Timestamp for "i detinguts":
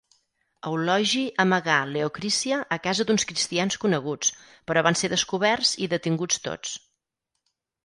5.87-6.45